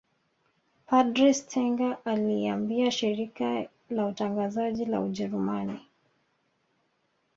Padre 0.85 1.33
Stenger 1.33 1.97
aliiambia 2.05 2.91
shirika 2.91 3.65
ia 3.89 4.05
utangazaji 4.05 4.85
la 4.85 5.01
Ujerumani 5.01 5.79